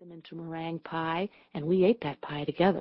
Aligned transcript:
them 0.00 0.12
into 0.12 0.34
meringue 0.34 0.78
pie, 0.78 1.28
and 1.52 1.62
we 1.62 1.84
ate 1.84 2.00
that 2.00 2.18
pie 2.22 2.42
together. 2.44 2.80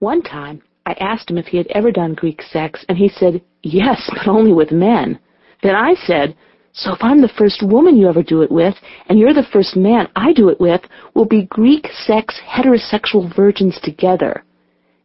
One 0.00 0.20
time, 0.20 0.60
I 0.84 0.92
asked 1.00 1.30
him 1.30 1.38
if 1.38 1.46
he 1.46 1.56
had 1.56 1.66
ever 1.68 1.90
done 1.90 2.12
Greek 2.12 2.42
sex, 2.42 2.84
and 2.90 2.98
he 2.98 3.08
said, 3.08 3.40
yes, 3.62 4.10
but 4.12 4.28
only 4.28 4.52
with 4.52 4.70
men. 4.70 5.18
Then 5.62 5.74
I 5.74 5.94
said, 5.94 6.36
so 6.74 6.92
if 6.92 6.98
I'm 7.00 7.22
the 7.22 7.32
first 7.38 7.62
woman 7.66 7.96
you 7.96 8.06
ever 8.06 8.22
do 8.22 8.42
it 8.42 8.52
with, 8.52 8.74
and 9.08 9.18
you're 9.18 9.32
the 9.32 9.48
first 9.50 9.76
man 9.76 10.08
I 10.14 10.34
do 10.34 10.50
it 10.50 10.60
with, 10.60 10.82
we'll 11.14 11.24
be 11.24 11.46
Greek 11.46 11.86
sex 12.04 12.38
heterosexual 12.46 13.34
virgins 13.34 13.80
together. 13.82 14.44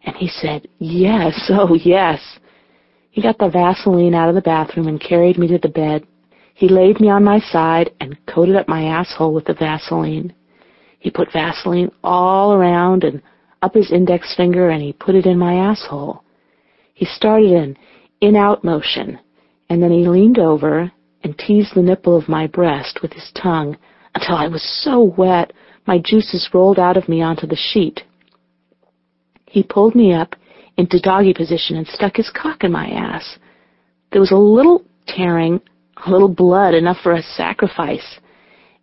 And 0.03 0.17
he 0.17 0.27
said, 0.27 0.67
yes, 0.79 1.49
oh 1.49 1.75
yes. 1.75 2.19
He 3.09 3.21
got 3.21 3.37
the 3.37 3.47
Vaseline 3.47 4.15
out 4.15 4.27
of 4.27 4.35
the 4.35 4.41
bathroom 4.41 4.89
and 4.89 4.99
carried 4.99 5.37
me 5.37 5.47
to 5.47 5.59
the 5.59 5.69
bed. 5.69 6.05
He 6.55 6.67
laid 6.67 6.99
me 6.99 7.09
on 7.09 7.23
my 7.23 7.39
side 7.39 7.91
and 8.01 8.17
coated 8.25 8.57
up 8.57 8.67
my 8.67 8.83
asshole 8.83 9.33
with 9.33 9.45
the 9.45 9.53
Vaseline. 9.53 10.33
He 10.99 11.09
put 11.09 11.31
Vaseline 11.31 11.91
all 12.03 12.53
around 12.53 13.03
and 13.03 13.21
up 13.61 13.73
his 13.73 13.91
index 13.91 14.35
finger 14.35 14.69
and 14.69 14.81
he 14.81 14.93
put 14.93 15.15
it 15.15 15.25
in 15.25 15.37
my 15.37 15.55
asshole. 15.55 16.23
He 16.93 17.05
started 17.05 17.51
an 17.51 17.77
in-out 18.21 18.63
motion, 18.63 19.19
and 19.69 19.81
then 19.81 19.91
he 19.91 20.07
leaned 20.07 20.37
over 20.37 20.91
and 21.23 21.37
teased 21.37 21.73
the 21.75 21.81
nipple 21.81 22.17
of 22.17 22.29
my 22.29 22.47
breast 22.47 22.99
with 23.01 23.13
his 23.13 23.31
tongue 23.41 23.77
until 24.15 24.35
I 24.35 24.47
was 24.47 24.63
so 24.83 25.01
wet 25.01 25.53
my 25.87 25.97
juices 25.97 26.49
rolled 26.53 26.77
out 26.77 26.97
of 26.97 27.09
me 27.09 27.21
onto 27.21 27.47
the 27.47 27.55
sheet. 27.55 28.03
He 29.45 29.63
pulled 29.63 29.95
me 29.95 30.13
up 30.13 30.35
into 30.77 30.99
doggy 30.99 31.33
position 31.33 31.77
and 31.77 31.87
stuck 31.87 32.17
his 32.17 32.29
cock 32.29 32.63
in 32.63 32.71
my 32.71 32.87
ass. 32.89 33.37
There 34.11 34.21
was 34.21 34.31
a 34.31 34.37
little 34.37 34.83
tearing, 35.07 35.61
a 36.05 36.09
little 36.11 36.29
blood, 36.29 36.73
enough 36.73 36.97
for 37.01 37.13
a 37.13 37.23
sacrifice. 37.23 38.19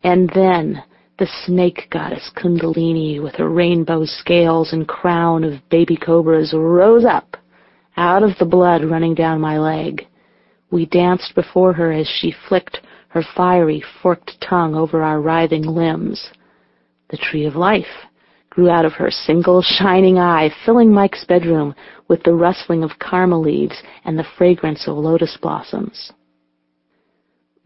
And 0.03 0.31
then 0.35 0.83
the 1.19 1.29
snake 1.45 1.89
goddess 1.91 2.31
Kundalini, 2.37 3.23
with 3.23 3.35
her 3.37 3.49
rainbow 3.49 4.05
scales 4.05 4.73
and 4.73 4.87
crown 4.87 5.45
of 5.45 5.67
baby 5.71 5.97
cobras, 5.97 6.53
rose 6.53 7.05
up 7.05 7.37
out 7.97 8.23
of 8.23 8.37
the 8.39 8.45
blood 8.45 8.85
running 8.85 9.15
down 9.15 9.41
my 9.41 9.59
leg. 9.59 10.07
We 10.71 10.85
danced 10.87 11.35
before 11.35 11.73
her 11.73 11.91
as 11.93 12.07
she 12.07 12.35
flicked 12.49 12.81
her 13.09 13.25
fiery, 13.35 13.83
forked 14.03 14.39
tongue 14.41 14.75
over 14.75 15.03
our 15.03 15.21
writhing 15.21 15.63
limbs. 15.63 16.31
The 17.09 17.17
tree 17.17 17.47
of 17.47 17.57
life 17.57 17.87
grew 18.51 18.69
out 18.69 18.85
of 18.85 18.93
her 18.93 19.11
single 19.11 19.63
shining 19.63 20.19
eye, 20.19 20.51
filling 20.65 20.93
Mike's 20.93 21.25
bedroom 21.25 21.75
with 22.09 22.23
the 22.25 22.35
rustling 22.35 22.83
of 22.83 22.99
karma 22.99 23.39
leaves 23.39 23.83
and 24.05 24.19
the 24.19 24.27
fragrance 24.37 24.87
of 24.87 24.97
lotus 24.97 25.39
blossoms. 25.41 26.13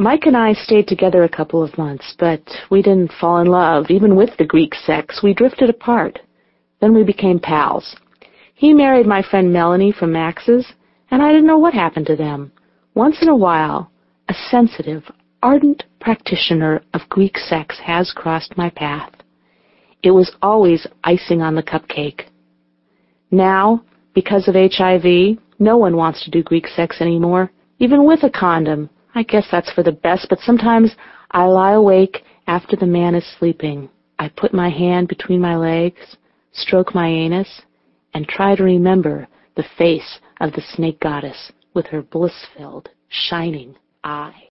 Mike 0.00 0.24
and 0.24 0.34
I 0.34 0.54
stayed 0.54 0.88
together 0.88 1.24
a 1.24 1.28
couple 1.28 1.62
of 1.62 1.76
months, 1.76 2.14
but 2.18 2.40
we 2.70 2.80
didn't 2.80 3.12
fall 3.20 3.36
in 3.42 3.48
love, 3.48 3.90
even 3.90 4.16
with 4.16 4.34
the 4.38 4.46
Greek 4.46 4.74
sex. 4.74 5.20
We 5.22 5.34
drifted 5.34 5.68
apart. 5.68 6.20
Then 6.80 6.94
we 6.94 7.04
became 7.04 7.38
pals. 7.38 7.96
He 8.54 8.72
married 8.72 9.06
my 9.06 9.20
friend 9.20 9.52
Melanie 9.52 9.92
from 9.92 10.10
Max's, 10.10 10.66
and 11.10 11.20
I 11.20 11.32
didn't 11.32 11.46
know 11.46 11.58
what 11.58 11.74
happened 11.74 12.06
to 12.06 12.16
them. 12.16 12.50
Once 12.94 13.18
in 13.20 13.28
a 13.28 13.36
while, 13.36 13.90
a 14.30 14.34
sensitive, 14.50 15.04
ardent 15.42 15.84
practitioner 16.00 16.80
of 16.94 17.06
Greek 17.10 17.36
sex 17.36 17.78
has 17.84 18.10
crossed 18.10 18.56
my 18.56 18.70
path. 18.70 19.12
It 20.02 20.12
was 20.12 20.34
always 20.40 20.86
icing 21.04 21.42
on 21.42 21.54
the 21.54 21.62
cupcake. 21.62 22.22
Now, 23.30 23.84
because 24.14 24.48
of 24.48 24.54
HIV, 24.54 25.36
no 25.58 25.76
one 25.76 25.94
wants 25.94 26.24
to 26.24 26.30
do 26.30 26.42
Greek 26.42 26.68
sex 26.68 27.02
anymore, 27.02 27.52
even 27.80 28.06
with 28.06 28.22
a 28.22 28.30
condom. 28.30 28.88
I 29.14 29.22
guess 29.22 29.46
that's 29.50 29.72
for 29.72 29.82
the 29.82 29.92
best, 29.92 30.28
but 30.28 30.38
sometimes 30.40 30.94
I 31.30 31.44
lie 31.44 31.72
awake 31.72 32.24
after 32.46 32.76
the 32.76 32.86
man 32.86 33.14
is 33.14 33.26
sleeping. 33.38 33.88
I 34.18 34.28
put 34.28 34.52
my 34.52 34.68
hand 34.68 35.08
between 35.08 35.40
my 35.40 35.56
legs, 35.56 36.16
stroke 36.52 36.94
my 36.94 37.08
anus, 37.08 37.62
and 38.14 38.26
try 38.26 38.54
to 38.54 38.62
remember 38.62 39.28
the 39.56 39.64
face 39.78 40.18
of 40.40 40.52
the 40.52 40.62
snake 40.62 41.00
goddess 41.00 41.52
with 41.74 41.86
her 41.86 42.02
bliss-filled, 42.02 42.88
shining 43.08 43.76
eye. 44.04 44.44